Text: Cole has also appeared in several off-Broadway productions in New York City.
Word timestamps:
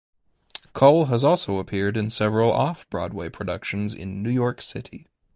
Cole 0.73 1.05
has 1.05 1.23
also 1.23 1.59
appeared 1.59 1.95
in 1.95 2.09
several 2.09 2.51
off-Broadway 2.51 3.29
productions 3.29 3.93
in 3.93 4.23
New 4.23 4.31
York 4.31 4.59
City. 4.59 5.05